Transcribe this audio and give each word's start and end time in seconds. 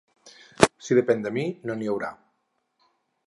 Si 0.85 0.97
depèn 0.99 1.21
de 1.27 1.33
mi, 1.37 1.45
no 1.71 1.77
n’hi 1.81 1.91
haurà. 1.91 2.11